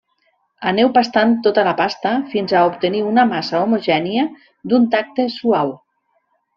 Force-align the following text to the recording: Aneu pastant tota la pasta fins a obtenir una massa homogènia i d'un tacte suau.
Aneu 0.69 0.89
pastant 0.95 1.35
tota 1.49 1.65
la 1.67 1.75
pasta 1.83 2.15
fins 2.33 2.55
a 2.55 2.65
obtenir 2.71 3.05
una 3.13 3.29
massa 3.35 3.63
homogènia 3.69 4.27
i 4.35 4.73
d'un 4.75 4.93
tacte 4.99 5.31
suau. 5.39 5.75